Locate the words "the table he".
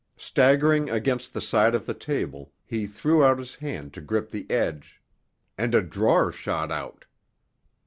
1.85-2.87